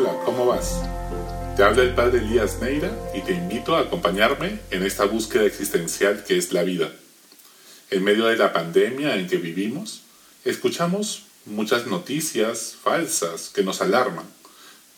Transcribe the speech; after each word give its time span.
Hola, 0.00 0.16
¿cómo 0.24 0.46
vas? 0.46 0.80
Te 1.56 1.64
habla 1.64 1.82
el 1.82 1.92
padre 1.92 2.20
Elías 2.20 2.60
Neira 2.60 2.96
y 3.16 3.20
te 3.22 3.32
invito 3.32 3.74
a 3.74 3.80
acompañarme 3.80 4.60
en 4.70 4.84
esta 4.84 5.06
búsqueda 5.06 5.44
existencial 5.44 6.22
que 6.22 6.38
es 6.38 6.52
la 6.52 6.62
vida. 6.62 6.92
En 7.90 8.04
medio 8.04 8.26
de 8.26 8.36
la 8.36 8.52
pandemia 8.52 9.16
en 9.16 9.26
que 9.26 9.38
vivimos, 9.38 10.02
escuchamos 10.44 11.24
muchas 11.46 11.88
noticias 11.88 12.76
falsas 12.80 13.50
que 13.52 13.64
nos 13.64 13.80
alarman, 13.80 14.24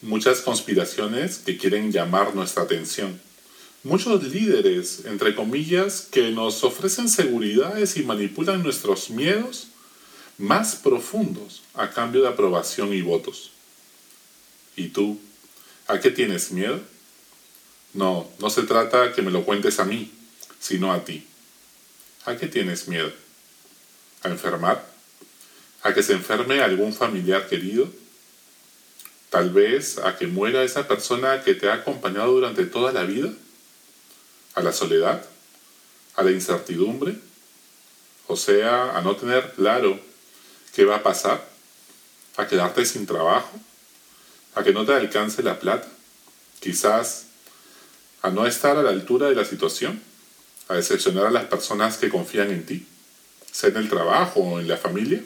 muchas 0.03 0.43
conspiraciones 0.43 1.39
que 1.39 1.57
quieren 1.57 1.93
llamar 1.93 2.35
nuestra 2.35 2.65
atención, 2.65 3.19
muchos 3.83 4.23
líderes, 4.23 5.07
entre 5.07 5.35
comillas, 5.35 6.09
que 6.11 6.31
nos 6.31 6.63
ofrecen 6.63 7.09
seguridades 7.09 7.97
y 7.97 8.03
manipulan 8.03 8.63
nuestros 8.63 9.09
miedos 9.09 9.69
más 10.37 10.77
profundos 10.77 11.63
a 11.73 11.89
cambio 11.89 12.21
de 12.21 12.29
aprobación 12.29 12.93
y 12.93 13.01
votos. 13.01 13.53
¿Y 14.77 14.89
tú? 14.89 15.21
¿A 15.87 16.01
qué 16.01 16.11
tienes 16.11 16.53
miedo? 16.53 16.81
No, 17.93 18.31
no 18.39 18.51
se 18.51 18.63
trata 18.63 19.13
que 19.13 19.23
me 19.23 19.31
lo 19.31 19.45
cuentes 19.45 19.81
a 19.81 19.85
mí, 19.85 20.13
sino 20.61 20.93
a 20.93 21.05
ti. 21.05 21.27
¿A 22.25 22.37
qué 22.37 22.47
tienes 22.47 22.87
miedo? 22.87 23.13
¿A 24.23 24.29
enfermar? 24.29 24.87
¿A 25.83 25.95
que 25.95 26.03
se 26.03 26.13
enferme 26.13 26.61
algún 26.61 26.93
familiar 26.93 27.49
querido? 27.49 27.89
Tal 29.31 29.51
vez 29.51 29.99
a 29.99 30.17
que 30.17 30.27
muera 30.27 30.63
esa 30.63 30.87
persona 30.87 31.43
que 31.43 31.55
te 31.55 31.69
ha 31.69 31.75
acompañado 31.75 32.33
durante 32.33 32.65
toda 32.67 32.93
la 32.93 33.05
vida? 33.05 33.33
¿A 34.55 34.63
la 34.63 34.73
soledad? 34.73 35.25
¿A 36.17 36.23
la 36.23 36.31
incertidumbre? 36.31 37.17
O 38.27 38.37
sea, 38.37 38.97
a 38.97 39.01
no 39.03 39.17
tener 39.17 39.53
claro 39.55 39.99
qué 40.75 40.85
va 40.85 40.97
a 40.97 41.03
pasar, 41.03 41.49
a 42.37 42.47
quedarte 42.47 42.85
sin 42.85 43.07
trabajo, 43.07 43.59
a 44.55 44.63
que 44.63 44.73
no 44.73 44.85
te 44.85 44.93
alcance 44.93 45.43
la 45.43 45.59
plata, 45.59 45.89
quizás 46.61 47.27
a 48.23 48.31
no 48.31 48.47
estar 48.47 48.77
a 48.77 48.83
la 48.83 48.91
altura 48.91 49.29
de 49.29 49.35
la 49.35 49.45
situación, 49.45 50.01
a 50.69 50.75
decepcionar 50.75 51.27
a 51.27 51.31
las 51.31 51.45
personas 51.45 51.97
que 51.97 52.11
confían 52.11 52.51
en 52.51 52.67
ti, 52.67 52.87
sea 53.51 53.71
en 53.71 53.77
el 53.77 53.89
trabajo 53.89 54.41
o 54.41 54.61
en 54.61 54.69
la 54.69 54.77
familia. 54.77 55.23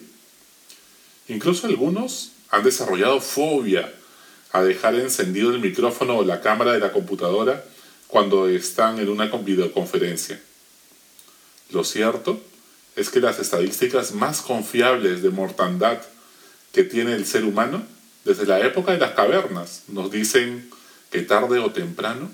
Incluso 1.29 1.67
algunos 1.67 2.33
han 2.51 2.65
desarrollado 2.65 3.21
fobia 3.21 3.93
a 4.53 4.63
dejar 4.63 4.95
encendido 4.95 5.51
el 5.51 5.59
micrófono 5.59 6.19
o 6.19 6.25
la 6.25 6.41
cámara 6.41 6.73
de 6.73 6.79
la 6.79 6.93
computadora 6.93 7.65
cuando 8.07 8.49
están 8.49 9.01
en 9.01 9.09
una 9.09 9.27
videoconferencia. 9.27 10.41
Lo 11.71 11.83
cierto 11.83 12.41
es 12.95 13.11
que 13.11 13.21
las 13.21 13.41
estadísticas 13.41 14.13
más 14.13 14.41
confiables 14.41 15.23
de 15.23 15.31
mortandad 15.31 16.01
que 16.73 16.85
tiene 16.85 17.15
el 17.15 17.27
ser 17.27 17.45
humano 17.45 17.85
desde 18.25 18.47
la 18.47 18.61
época 18.61 18.93
de 18.93 18.99
las 18.99 19.13
cavernas 19.13 19.83
nos 19.89 20.11
dicen 20.11 20.71
que 21.11 21.23
tarde 21.23 21.59
o 21.59 21.71
temprano 21.71 22.31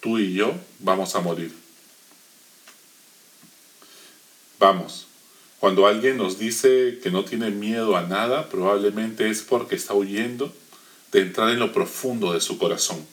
tú 0.00 0.18
y 0.18 0.34
yo 0.34 0.54
vamos 0.80 1.14
a 1.14 1.20
morir. 1.20 1.54
Vamos, 4.58 5.06
cuando 5.58 5.86
alguien 5.86 6.16
nos 6.16 6.38
dice 6.38 6.98
que 7.02 7.10
no 7.10 7.24
tiene 7.24 7.50
miedo 7.50 7.96
a 7.96 8.02
nada, 8.02 8.48
probablemente 8.48 9.30
es 9.30 9.42
porque 9.42 9.76
está 9.76 9.94
huyendo 9.94 10.52
de 11.12 11.20
entrar 11.22 11.50
en 11.50 11.58
lo 11.58 11.72
profundo 11.72 12.32
de 12.32 12.40
su 12.40 12.58
corazón. 12.58 13.06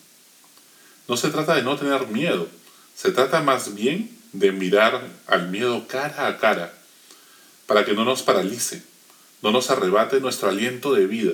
No 1.06 1.16
se 1.16 1.30
trata 1.30 1.54
de 1.54 1.62
no 1.62 1.76
tener 1.76 2.08
miedo, 2.08 2.48
se 2.94 3.12
trata 3.12 3.40
más 3.40 3.74
bien 3.74 4.10
de 4.32 4.52
mirar 4.52 5.08
al 5.26 5.48
miedo 5.48 5.86
cara 5.88 6.26
a 6.26 6.38
cara 6.38 6.74
para 7.66 7.84
que 7.84 7.94
no 7.94 8.04
nos 8.04 8.22
paralice, 8.22 8.82
no 9.40 9.50
nos 9.52 9.70
arrebate 9.70 10.20
nuestro 10.20 10.48
aliento 10.48 10.92
de 10.92 11.06
vida, 11.06 11.32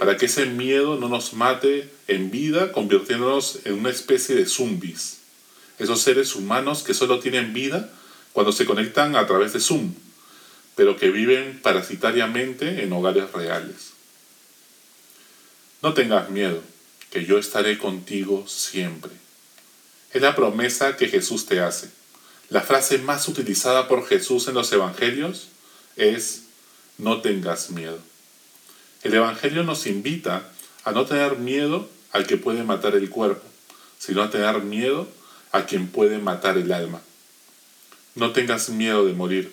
para 0.00 0.16
que 0.16 0.24
ese 0.24 0.46
miedo 0.46 0.96
no 0.96 1.10
nos 1.10 1.34
mate 1.34 1.86
en 2.08 2.30
vida 2.30 2.72
convirtiéndonos 2.72 3.58
en 3.66 3.74
una 3.74 3.90
especie 3.90 4.34
de 4.34 4.46
zombies, 4.46 5.18
esos 5.78 6.00
seres 6.00 6.34
humanos 6.34 6.82
que 6.82 6.94
solo 6.94 7.20
tienen 7.20 7.52
vida 7.52 7.92
cuando 8.32 8.50
se 8.50 8.64
conectan 8.64 9.14
a 9.14 9.26
través 9.26 9.52
de 9.52 9.60
Zoom, 9.60 9.92
pero 10.74 10.96
que 10.96 11.10
viven 11.10 11.60
parasitariamente 11.62 12.82
en 12.82 12.90
hogares 12.94 13.30
reales. 13.32 13.90
No 15.82 15.92
tengas 15.92 16.30
miedo, 16.30 16.62
que 17.10 17.26
yo 17.26 17.36
estaré 17.36 17.76
contigo 17.76 18.48
siempre. 18.48 19.10
Es 20.14 20.22
la 20.22 20.34
promesa 20.34 20.96
que 20.96 21.08
Jesús 21.08 21.44
te 21.44 21.60
hace. 21.60 21.90
La 22.48 22.62
frase 22.62 22.96
más 22.96 23.28
utilizada 23.28 23.86
por 23.86 24.08
Jesús 24.08 24.48
en 24.48 24.54
los 24.54 24.72
Evangelios 24.72 25.48
es, 25.96 26.44
no 26.96 27.20
tengas 27.20 27.68
miedo. 27.68 27.98
El 29.02 29.14
Evangelio 29.14 29.62
nos 29.62 29.86
invita 29.86 30.48
a 30.84 30.92
no 30.92 31.06
tener 31.06 31.36
miedo 31.36 31.88
al 32.12 32.26
que 32.26 32.36
puede 32.36 32.64
matar 32.64 32.94
el 32.94 33.08
cuerpo, 33.08 33.44
sino 33.98 34.22
a 34.22 34.30
tener 34.30 34.62
miedo 34.62 35.08
a 35.52 35.66
quien 35.66 35.88
puede 35.88 36.18
matar 36.18 36.58
el 36.58 36.72
alma. 36.72 37.00
No 38.14 38.32
tengas 38.32 38.68
miedo 38.68 39.06
de 39.06 39.12
morir. 39.12 39.52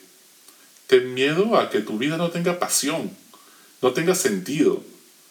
Ten 0.88 1.14
miedo 1.14 1.58
a 1.58 1.70
que 1.70 1.82
tu 1.82 1.98
vida 1.98 2.18
no 2.18 2.30
tenga 2.30 2.60
pasión, 2.60 3.12
no 3.82 3.92
tenga 3.92 4.16
sentido, 4.16 4.84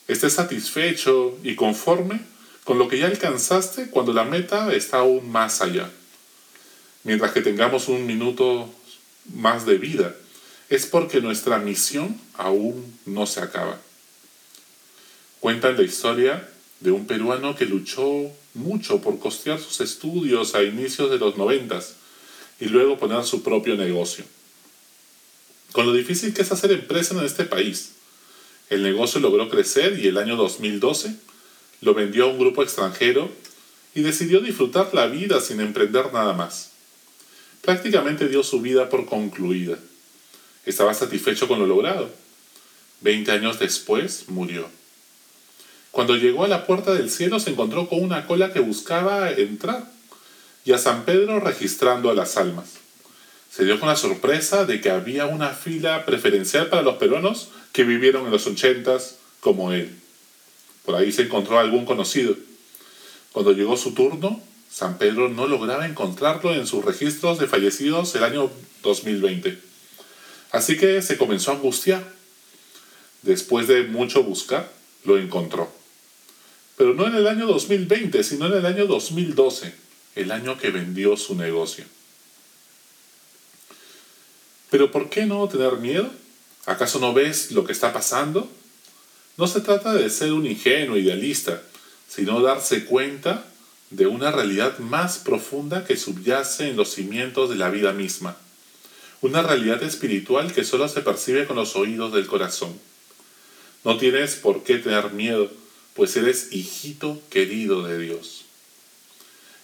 estés 0.07 0.35
satisfecho 0.35 1.37
y 1.43 1.55
conforme 1.55 2.21
con 2.65 2.79
lo 2.79 2.89
que 2.89 2.99
ya 2.99 3.07
alcanzaste 3.07 3.91
cuando 3.91 4.13
la 4.13 4.25
meta 4.25 4.73
está 4.73 4.99
aún 4.99 5.31
más 5.31 5.63
allá 5.63 5.91
mientras 7.07 7.31
que 7.31 7.41
tengamos 7.41 7.87
un 7.89 8.05
minuto 8.05 8.69
más 9.33 9.65
de 9.65 9.79
vida, 9.79 10.15
es 10.69 10.87
porque 10.87 11.21
nuestra 11.21 11.59
misión 11.59 12.21
aún 12.35 12.99
no 13.07 13.27
se 13.27 13.41
acaba. 13.41 13.79
Cuentan 15.41 15.77
la 15.77 15.83
historia 15.83 16.49
de 16.81 16.91
un 16.91 17.07
peruano 17.07 17.57
que 17.57 17.67
luchó 17.67 18.31
mucho 18.55 19.01
por 19.01 19.19
costear 19.19 19.61
sus 19.61 19.81
estudios 19.81 20.55
a 20.55 20.63
inicios 20.63 21.11
de 21.11 21.19
los 21.19 21.37
noventas 21.37 21.95
y 22.61 22.67
luego 22.67 22.99
poner 22.99 23.25
su 23.25 23.43
propio 23.43 23.77
negocio. 23.77 24.25
Con 25.73 25.87
lo 25.87 25.93
difícil 25.93 26.33
que 26.33 26.43
es 26.43 26.53
hacer 26.53 26.73
empresa 26.73 27.15
en 27.15 27.25
este 27.25 27.45
país, 27.45 27.93
el 28.71 28.83
negocio 28.83 29.21
logró 29.21 29.49
crecer 29.49 29.99
y 29.99 30.09
el 30.09 30.19
año 30.19 30.37
2012 30.37 31.15
lo 31.83 31.95
vendió 31.95 32.25
a 32.25 32.29
un 32.29 32.39
grupo 32.39 32.63
extranjero 32.63 33.31
y 33.95 34.03
decidió 34.03 34.41
disfrutar 34.41 34.91
la 34.93 35.07
vida 35.07 35.41
sin 35.41 35.61
emprender 35.61 36.13
nada 36.13 36.33
más 36.33 36.71
prácticamente 37.67 38.29
dio 38.29 38.45
su 38.45 38.61
vida 38.61 38.89
por 38.89 39.05
concluida. 39.07 39.77
Estaba 40.65 40.95
satisfecho 40.95 41.49
con 41.49 41.59
lo 41.59 41.67
logrado. 41.67 42.09
Veinte 43.01 43.33
años 43.33 43.59
después 43.59 44.29
murió. 44.29 44.71
Cuando 45.97 46.15
llegó 46.15 46.45
a 46.45 46.49
la 46.49 46.67
puerta 46.67 46.93
del 46.93 47.09
cielo 47.09 47.41
se 47.41 47.49
encontró 47.49 47.89
con 47.89 48.03
una 48.03 48.27
cola 48.27 48.53
que 48.53 48.61
buscaba 48.61 49.31
entrar 49.31 49.91
y 50.63 50.73
a 50.73 50.79
San 50.79 51.07
Pedro 51.07 51.41
registrando 51.41 52.11
a 52.11 52.15
las 52.15 52.37
almas. 52.37 52.67
Se 53.51 53.65
dio 53.65 53.81
con 53.81 53.89
la 53.89 53.97
sorpresa 53.97 54.67
de 54.67 54.83
que 54.83 54.91
había 54.91 55.25
una 55.25 55.55
fila 55.55 56.05
preferencial 56.05 56.69
para 56.69 56.83
los 56.83 56.97
peruanos 56.97 57.49
que 57.73 57.85
vivieron 57.85 58.27
en 58.27 58.31
los 58.31 58.47
ochentas 58.47 59.17
como 59.41 59.73
él. 59.73 59.99
Por 60.85 60.97
ahí 60.97 61.13
se 61.13 61.23
encontró 61.23 61.59
algún 61.59 61.87
conocido. 61.87 62.37
Cuando 63.33 63.53
llegó 63.53 63.79
su 63.79 63.95
turno, 63.95 64.43
San 64.71 64.99
Pedro 64.99 65.31
no 65.31 65.47
lograba 65.47 65.87
encontrarlo 65.87 66.53
en 66.55 66.67
sus 66.67 66.85
registros 66.85 67.39
de 67.39 67.47
fallecidos 67.47 68.15
el 68.17 68.25
año 68.25 68.51
2020. 68.83 69.59
Así 70.53 70.77
que 70.77 71.01
se 71.01 71.17
comenzó 71.17 71.53
a 71.53 71.55
angustiar. 71.55 72.05
Después 73.23 73.67
de 73.67 73.85
mucho 73.85 74.25
buscar, 74.25 74.71
lo 75.07 75.17
encontró. 75.17 75.76
Pero 76.77 76.95
no 76.95 77.07
en 77.07 77.15
el 77.15 77.27
año 77.27 77.47
2020, 77.47 78.23
sino 78.23 78.47
en 78.47 78.55
el 78.55 78.67
año 78.67 78.87
2012, 78.87 79.75
el 80.15 80.31
año 80.31 80.59
que 80.59 80.71
vendió 80.71 81.17
su 81.17 81.35
negocio. 81.35 81.85
Pero 84.71 84.91
¿por 84.91 85.09
qué 85.09 85.27
no 85.27 85.49
tener 85.49 85.77
miedo? 85.77 86.11
¿Acaso 86.67 86.99
no 86.99 87.15
ves 87.15 87.53
lo 87.53 87.65
que 87.65 87.73
está 87.73 87.93
pasando? 87.93 88.51
No 89.37 89.47
se 89.47 89.61
trata 89.61 89.95
de 89.95 90.11
ser 90.11 90.33
un 90.33 90.47
ingenuo 90.47 90.97
idealista, 90.97 91.63
sino 92.09 92.41
darse 92.41 92.85
cuenta 92.85 93.47
de 93.91 94.07
una 94.07 94.33
realidad 94.33 94.79
más 94.79 95.19
profunda 95.19 95.85
que 95.85 95.97
subyace 95.97 96.69
en 96.69 96.77
los 96.77 96.91
cimientos 96.91 97.49
de 97.51 97.57
la 97.57 97.71
vida 97.71 97.93
misma, 97.93 98.37
una 99.21 99.43
realidad 99.43 99.83
espiritual 99.83 100.53
que 100.53 100.65
solo 100.65 100.89
se 100.89 101.03
percibe 101.03 101.47
con 101.47 101.57
los 101.57 101.77
oídos 101.77 102.13
del 102.13 102.27
corazón. 102.27 102.79
No 103.85 103.97
tienes 103.99 104.35
por 104.35 104.65
qué 104.65 104.79
tener 104.79 105.13
miedo, 105.13 105.51
pues 105.97 106.17
eres 106.17 106.53
hijito 106.53 107.21
querido 107.31 107.83
de 107.83 107.99
Dios. 107.99 108.45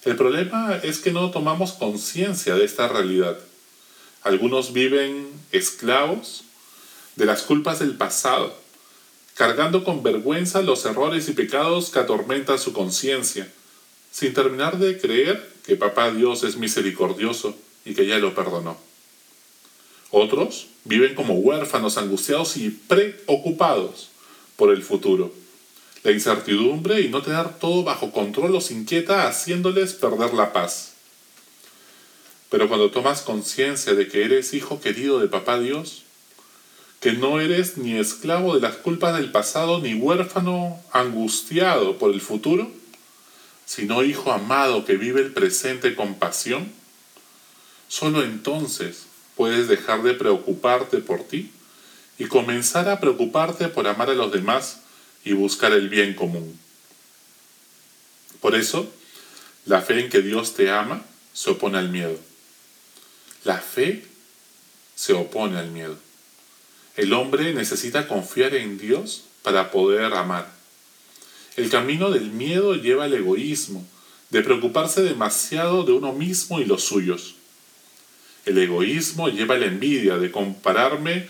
El 0.03 0.15
problema 0.15 0.75
es 0.83 0.99
que 0.99 1.11
no 1.11 1.31
tomamos 1.31 1.73
conciencia 1.73 2.55
de 2.55 2.65
esta 2.65 2.87
realidad. 2.87 3.37
Algunos 4.23 4.73
viven 4.73 5.31
esclavos 5.51 6.43
de 7.15 7.25
las 7.25 7.43
culpas 7.43 7.79
del 7.79 7.95
pasado, 7.95 8.57
cargando 9.35 9.83
con 9.83 10.03
vergüenza 10.03 10.61
los 10.61 10.83
errores 10.85 11.29
y 11.29 11.33
pecados 11.33 11.89
que 11.89 11.99
atormentan 11.99 12.59
su 12.59 12.73
conciencia 12.73 13.47
sin 14.13 14.33
terminar 14.33 14.77
de 14.77 14.99
creer 14.99 15.51
que 15.65 15.75
Papá 15.75 16.11
Dios 16.11 16.43
es 16.43 16.55
misericordioso 16.55 17.57
y 17.83 17.95
que 17.95 18.05
ya 18.05 18.19
lo 18.19 18.35
perdonó. 18.35 18.77
Otros 20.11 20.67
viven 20.83 21.15
como 21.15 21.33
huérfanos 21.33 21.97
angustiados 21.97 22.55
y 22.57 22.69
preocupados 22.69 24.09
por 24.55 24.71
el 24.71 24.83
futuro, 24.83 25.33
la 26.03 26.11
incertidumbre 26.11 27.01
y 27.01 27.09
no 27.09 27.21
tener 27.21 27.57
todo 27.59 27.83
bajo 27.83 28.11
control 28.11 28.51
los 28.51 28.71
inquieta 28.71 29.27
haciéndoles 29.27 29.93
perder 29.93 30.33
la 30.33 30.51
paz. 30.51 30.93
Pero 32.49 32.67
cuando 32.67 32.91
tomas 32.91 33.21
conciencia 33.21 33.95
de 33.95 34.07
que 34.07 34.25
eres 34.25 34.53
hijo 34.53 34.79
querido 34.79 35.19
de 35.19 35.27
Papá 35.27 35.59
Dios, 35.59 36.03
que 36.99 37.13
no 37.13 37.39
eres 37.39 37.77
ni 37.77 37.97
esclavo 37.97 38.55
de 38.55 38.61
las 38.61 38.75
culpas 38.75 39.17
del 39.17 39.31
pasado 39.31 39.79
ni 39.79 39.93
huérfano 39.93 40.79
angustiado 40.91 41.97
por 41.97 42.13
el 42.13 42.21
futuro, 42.21 42.69
sino 43.65 44.03
hijo 44.03 44.31
amado 44.31 44.85
que 44.85 44.97
vive 44.97 45.21
el 45.21 45.33
presente 45.33 45.95
con 45.95 46.15
pasión, 46.15 46.71
solo 47.87 48.23
entonces 48.23 49.07
puedes 49.35 49.67
dejar 49.67 50.03
de 50.03 50.13
preocuparte 50.13 50.99
por 50.99 51.23
ti 51.23 51.51
y 52.19 52.25
comenzar 52.25 52.87
a 52.87 52.99
preocuparte 52.99 53.67
por 53.69 53.87
amar 53.87 54.09
a 54.09 54.13
los 54.13 54.31
demás 54.31 54.82
y 55.23 55.33
buscar 55.33 55.71
el 55.71 55.89
bien 55.89 56.13
común. 56.13 56.59
Por 58.41 58.55
eso, 58.55 58.91
la 59.65 59.81
fe 59.81 60.01
en 60.01 60.09
que 60.09 60.21
Dios 60.21 60.55
te 60.55 60.69
ama 60.69 61.03
se 61.33 61.49
opone 61.49 61.77
al 61.77 61.89
miedo. 61.89 62.19
La 63.43 63.59
fe 63.59 64.05
se 64.95 65.13
opone 65.13 65.57
al 65.57 65.71
miedo. 65.71 65.97
El 66.95 67.13
hombre 67.13 67.53
necesita 67.53 68.07
confiar 68.07 68.53
en 68.55 68.77
Dios 68.77 69.23
para 69.41 69.71
poder 69.71 70.13
amar. 70.13 70.51
El 71.55 71.69
camino 71.69 72.11
del 72.11 72.31
miedo 72.31 72.75
lleva 72.75 73.05
al 73.05 73.13
egoísmo, 73.13 73.85
de 74.29 74.41
preocuparse 74.41 75.01
demasiado 75.01 75.83
de 75.83 75.91
uno 75.91 76.11
mismo 76.11 76.59
y 76.59 76.65
los 76.65 76.83
suyos. 76.83 77.35
El 78.45 78.57
egoísmo 78.57 79.29
lleva 79.29 79.55
a 79.55 79.59
la 79.59 79.67
envidia 79.67 80.17
de 80.17 80.31
compararme 80.31 81.29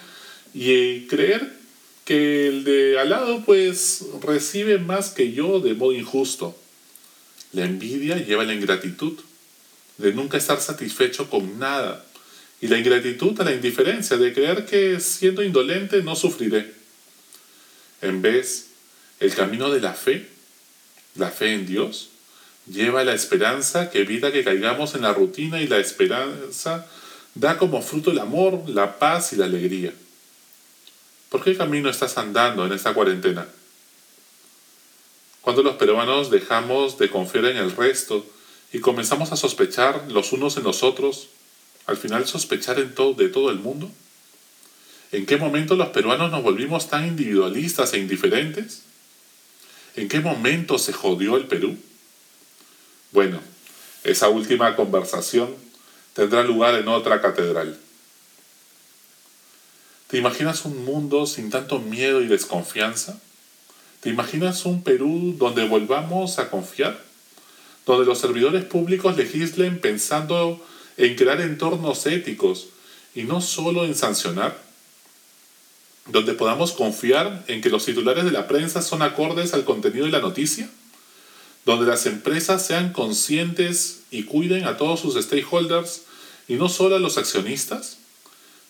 y 0.54 1.06
creer 1.08 1.53
que 2.06 2.48
el 2.48 2.64
de 2.64 3.00
al 3.00 3.10
lado 3.10 3.44
pues 3.46 4.06
recibe 4.22 4.78
más 4.78 5.10
que 5.10 5.32
yo 5.32 5.60
de 5.60 5.74
modo 5.74 5.94
injusto. 5.94 6.58
La 7.54 7.66
envidia 7.66 8.18
lleva 8.18 8.44
a 8.44 8.46
la 8.46 8.54
ingratitud, 8.54 9.20
de 9.98 10.14
nunca 10.14 10.38
estar 10.38 10.60
satisfecho 10.60 11.30
con 11.30 11.60
nada, 11.60 12.06
y 12.62 12.68
la 12.68 12.78
ingratitud 12.78 13.40
a 13.40 13.44
la 13.44 13.54
indiferencia, 13.54 14.18
de 14.18 14.34
creer 14.34 14.66
que 14.66 15.00
siendo 15.00 15.44
indolente 15.44 16.02
no 16.02 16.16
sufriré. 16.16 16.74
En 18.02 18.22
vez, 18.22 18.68
el 19.20 19.34
camino 19.36 19.70
de 19.70 19.82
la 19.82 19.94
fe, 19.94 20.28
la 21.16 21.30
fe 21.30 21.54
en 21.54 21.66
Dios, 21.66 22.10
lleva 22.68 23.02
a 23.02 23.06
la 23.06 23.14
esperanza 23.14 23.90
que 23.90 24.02
evita 24.02 24.32
que 24.32 24.44
caigamos 24.44 24.96
en 24.96 25.02
la 25.02 25.14
rutina 25.14 25.62
y 25.62 25.68
la 25.68 25.80
esperanza 25.80 26.88
da 27.36 27.58
como 27.58 27.82
fruto 27.82 28.12
el 28.12 28.20
amor, 28.20 28.70
la 28.70 29.00
paz 29.00 29.34
y 29.34 29.36
la 29.36 29.46
alegría. 29.46 29.94
¿Por 31.34 31.44
qué 31.44 31.58
camino 31.58 31.90
estás 31.90 32.20
andando 32.20 32.64
en 32.64 32.74
esta 32.74 32.94
cuarentena? 32.94 33.48
Cuando 35.42 35.64
los 35.64 35.78
peruanos 35.78 36.30
dejamos 36.30 37.00
de 37.00 37.10
confiar 37.10 37.46
en 37.46 37.58
el 37.58 37.76
resto 37.76 38.24
y 38.72 38.82
comenzamos 38.82 39.32
a 39.32 39.36
sospechar 39.36 40.12
los 40.12 40.32
unos 40.32 40.58
en 40.58 40.64
los 40.64 40.84
otros, 40.84 41.30
al 41.88 41.98
final 41.98 42.28
sospechar 42.28 42.78
en 42.78 42.94
todo, 42.94 43.16
de 43.16 43.30
todo 43.30 43.50
el 43.50 43.58
mundo? 43.58 43.90
¿En 45.12 45.26
qué 45.26 45.38
momento 45.38 45.76
los 45.76 45.88
peruanos 45.88 46.30
nos 46.30 46.44
volvimos 46.44 46.88
tan 46.88 47.08
individualistas 47.08 47.96
e 47.96 47.98
indiferentes? 47.98 48.84
¿En 49.96 50.10
qué 50.10 50.20
momento 50.20 50.78
se 50.78 50.94
jodió 50.94 51.36
el 51.36 51.48
Perú? 51.48 51.76
Bueno, 53.12 53.40
esa 54.04 54.30
última 54.30 54.76
conversación 54.76 55.56
tendrá 56.14 56.44
lugar 56.44 56.76
en 56.76 56.88
otra 56.90 57.22
catedral. 57.22 57.80
¿Te 60.14 60.20
imaginas 60.20 60.64
un 60.66 60.86
mundo 60.86 61.26
sin 61.26 61.50
tanto 61.50 61.80
miedo 61.80 62.22
y 62.22 62.28
desconfianza? 62.28 63.20
¿Te 64.00 64.12
imaginas 64.12 64.64
un 64.64 64.84
Perú 64.84 65.36
donde 65.40 65.68
volvamos 65.68 66.38
a 66.38 66.52
confiar? 66.52 67.04
Donde 67.88 68.06
los 68.06 68.20
servidores 68.20 68.64
públicos 68.64 69.18
legislen 69.18 69.82
pensando 69.82 70.64
en 70.98 71.16
crear 71.16 71.42
entornos 71.42 72.06
éticos 72.06 72.68
y 73.16 73.24
no 73.24 73.42
solo 73.42 73.86
en 73.86 73.96
sancionar? 73.96 74.56
¿Donde 76.06 76.36
podamos 76.36 76.74
confiar 76.74 77.44
en 77.48 77.62
que 77.62 77.72
los 77.72 77.84
titulares 77.84 78.24
de 78.24 78.32
la 78.32 78.48
prensa 78.48 78.84
son 78.84 79.02
acordes 79.02 79.56
al 79.56 79.66
contenido 79.66 80.06
de 80.06 80.12
la 80.12 80.20
noticia? 80.20 80.70
¿Donde 81.66 81.88
las 81.88 82.06
empresas 82.06 82.64
sean 82.64 82.94
conscientes 82.94 84.04
y 84.12 84.26
cuiden 84.26 84.66
a 84.66 84.78
todos 84.78 85.00
sus 85.00 85.16
stakeholders 85.16 86.04
y 86.48 86.54
no 86.54 86.70
solo 86.70 86.98
a 86.98 87.00
los 87.00 87.18
accionistas? 87.18 87.98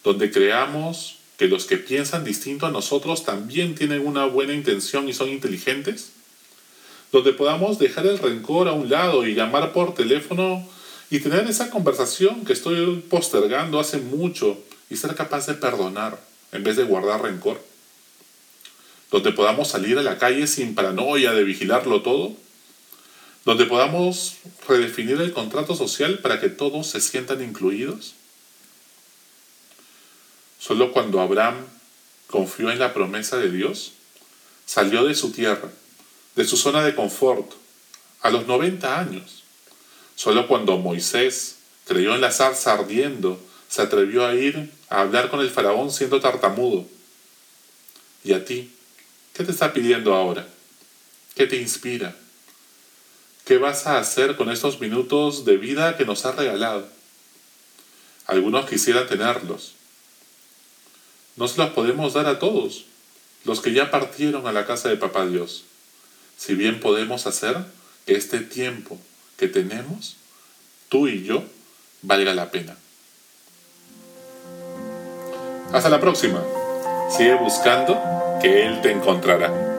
¿Donde 0.06 0.32
creamos 0.32 1.18
que 1.38 1.48
los 1.48 1.66
que 1.66 1.78
piensan 1.78 2.24
distinto 2.24 2.66
a 2.66 2.72
nosotros 2.72 3.26
también 3.26 3.76
tienen 3.76 4.06
una 4.06 4.26
buena 4.26 4.54
intención 4.54 5.10
y 5.10 5.14
son 5.14 5.30
inteligentes? 5.30 6.12
Donde 7.12 7.34
podamos 7.34 7.80
dejar 7.80 8.06
el 8.08 8.20
rencor 8.20 8.68
a 8.68 8.74
un 8.74 8.90
lado 8.90 9.26
y 9.26 9.36
llamar 9.36 9.74
por 9.74 9.94
teléfono 9.94 10.68
y 11.10 11.20
tener 11.20 11.48
esa 11.48 11.70
conversación 11.70 12.46
que 12.46 12.54
estoy 12.54 13.04
postergando 13.10 13.80
hace 13.80 13.98
mucho 13.98 14.58
y 14.90 14.96
ser 14.96 15.16
capaz 15.16 15.46
de 15.48 15.54
perdonar 15.54 16.20
en 16.52 16.64
vez 16.64 16.76
de 16.76 16.84
guardar 16.84 17.22
rencor. 17.22 17.62
Donde 19.12 19.32
podamos 19.32 19.68
salir 19.68 19.98
a 20.00 20.04
la 20.04 20.18
calle 20.18 20.48
sin 20.48 20.74
paranoia 20.74 21.34
de 21.34 21.44
vigilarlo 21.44 22.02
todo. 22.02 22.34
Donde 23.46 23.66
podamos 23.66 24.38
redefinir 24.68 25.20
el 25.22 25.34
contrato 25.34 25.76
social 25.76 26.20
para 26.20 26.40
que 26.40 26.50
todos 26.50 26.88
se 26.88 27.02
sientan 27.02 27.44
incluidos 27.44 28.16
Solo 30.66 30.94
cuando 30.94 31.20
Abraham 31.20 31.58
confió 32.28 32.72
en 32.72 32.80
la 32.80 32.94
promesa 32.94 33.36
de 33.36 33.52
Dios, 33.52 33.92
salió 34.66 35.04
de 35.04 35.14
su 35.14 35.34
tierra, 35.34 35.68
de 36.38 36.46
su 36.46 36.56
zona 36.56 36.86
de 36.86 36.96
confort, 36.96 37.52
a 38.22 38.30
los 38.30 38.48
90 38.48 38.98
años. 38.98 39.44
Solo 40.16 40.48
cuando 40.48 40.78
Moisés 40.78 41.58
creyó 41.86 42.16
en 42.16 42.22
la 42.22 42.32
zarza 42.32 42.72
ardiendo, 42.72 43.42
se 43.68 43.82
atrevió 43.82 44.26
a 44.26 44.36
ir 44.36 44.72
a 44.88 45.02
hablar 45.02 45.30
con 45.30 45.42
el 45.42 45.50
faraón 45.50 45.92
siendo 45.92 46.22
tartamudo. 46.22 46.88
¿Y 48.24 48.32
a 48.32 48.46
ti? 48.46 48.74
¿Qué 49.34 49.44
te 49.44 49.52
está 49.52 49.74
pidiendo 49.74 50.16
ahora? 50.16 50.48
¿Qué 51.36 51.46
te 51.46 51.58
inspira? 51.58 52.16
¿Qué 53.44 53.58
vas 53.58 53.86
a 53.86 54.00
hacer 54.00 54.38
con 54.38 54.50
estos 54.50 54.80
minutos 54.80 55.44
de 55.44 55.58
vida 55.58 55.98
que 55.98 56.06
nos 56.06 56.26
ha 56.26 56.32
regalado? 56.32 56.88
Algunos 58.28 58.70
quisieran 58.70 59.10
tenerlos, 59.10 59.74
no 61.36 61.48
se 61.48 61.58
las 61.58 61.72
podemos 61.72 62.14
dar 62.14 62.28
a 62.28 62.40
todos, 62.40 62.86
los 63.46 63.62
que 63.62 63.74
ya 63.74 63.92
partieron 63.92 64.48
a 64.48 64.52
la 64.52 64.66
casa 64.66 64.90
de 64.90 64.98
Papá 64.98 65.26
Dios. 65.26 65.66
Si 66.38 66.56
bien 66.56 66.80
podemos 66.80 67.28
hacer 67.28 67.58
que 68.06 68.16
este 68.16 68.40
tiempo 68.40 68.98
que 69.38 69.48
tenemos, 69.48 70.18
tú 70.90 71.08
y 71.08 71.24
yo, 71.24 71.44
valga 72.02 72.34
la 72.34 72.52
pena. 72.52 72.78
Hasta 75.72 75.90
la 75.90 76.00
próxima. 76.00 76.44
Sigue 77.10 77.36
buscando 77.36 78.00
que 78.42 78.66
Él 78.66 78.82
te 78.82 78.92
encontrará. 78.92 79.73